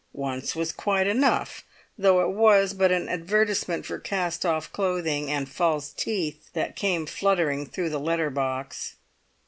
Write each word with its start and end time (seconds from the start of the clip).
Once 0.13 0.55
was 0.55 0.71
quite 0.71 1.05
enough, 1.05 1.63
though 1.95 2.21
it 2.23 2.31
was 2.35 2.73
but 2.73 2.91
an 2.91 3.07
advertisement 3.07 3.85
for 3.85 3.99
cast 3.99 4.43
off 4.47 4.73
clothing 4.73 5.29
(and 5.29 5.47
false 5.47 5.89
teeth) 5.91 6.49
that 6.53 6.75
came 6.75 7.05
fluttering 7.05 7.67
through 7.67 7.91
the 7.91 7.99
letter 7.99 8.31
box. 8.31 8.95